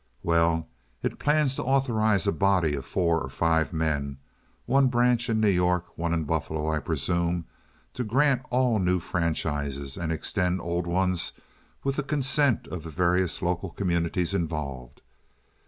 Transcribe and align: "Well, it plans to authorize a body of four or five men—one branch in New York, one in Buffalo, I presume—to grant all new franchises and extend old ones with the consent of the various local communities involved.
"Well, 0.23 0.67
it 1.03 1.19
plans 1.19 1.53
to 1.57 1.63
authorize 1.63 2.25
a 2.25 2.31
body 2.31 2.73
of 2.73 2.85
four 2.87 3.21
or 3.21 3.29
five 3.29 3.71
men—one 3.71 4.87
branch 4.87 5.29
in 5.29 5.39
New 5.39 5.47
York, 5.49 5.95
one 5.95 6.11
in 6.11 6.23
Buffalo, 6.23 6.71
I 6.71 6.79
presume—to 6.79 8.03
grant 8.03 8.41
all 8.49 8.79
new 8.79 8.99
franchises 8.99 9.97
and 9.97 10.11
extend 10.11 10.59
old 10.59 10.87
ones 10.87 11.33
with 11.83 11.97
the 11.97 12.01
consent 12.01 12.65
of 12.65 12.81
the 12.83 12.89
various 12.89 13.43
local 13.43 13.69
communities 13.69 14.33
involved. 14.33 15.01